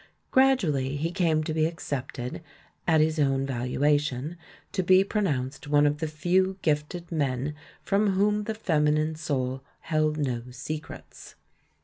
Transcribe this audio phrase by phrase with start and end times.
[0.31, 2.41] Gradually he came to be accepted
[2.87, 4.35] at his own valuation,
[4.71, 10.17] to be pronounced one of the few gifted men from whom the feminine soul held
[10.17, 11.35] no se crets.